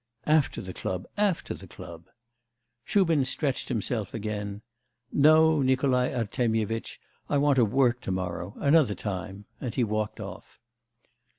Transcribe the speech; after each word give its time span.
'After 0.25 0.63
the 0.63 0.73
club... 0.73 1.05
after 1.15 1.53
the 1.53 1.67
club.' 1.67 2.07
Shubin 2.83 3.23
stretched 3.23 3.69
himself 3.69 4.15
again. 4.15 4.63
'No, 5.13 5.61
Nikolai 5.61 6.11
Artemyevitch, 6.11 6.99
I 7.29 7.37
want 7.37 7.57
to 7.57 7.65
work 7.65 8.01
to 8.01 8.11
morrow. 8.11 8.55
Another 8.57 8.95
time.' 8.95 9.45
And 9.59 9.75
he 9.75 9.83
walked 9.83 10.19
off. 10.19 10.59